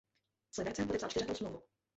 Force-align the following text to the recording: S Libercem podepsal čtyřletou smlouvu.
S 0.51 0.57
Libercem 0.57 0.87
podepsal 0.87 1.09
čtyřletou 1.09 1.33
smlouvu. 1.35 1.61